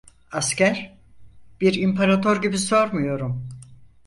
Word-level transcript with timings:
Asker, 0.31 0.97
bir 1.61 1.73
İmparator 1.73 2.41
gibi 2.41 2.57
sormuyorum. 2.57 3.49